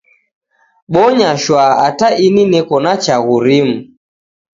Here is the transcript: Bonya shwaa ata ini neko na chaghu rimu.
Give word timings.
Bonya 0.91 1.29
shwaa 1.43 1.73
ata 1.87 2.07
ini 2.25 2.43
neko 2.51 2.75
na 2.83 2.93
chaghu 3.03 3.35
rimu. 3.45 3.77